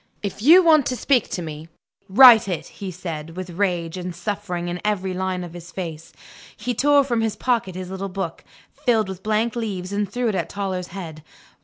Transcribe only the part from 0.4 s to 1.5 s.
you want to speak to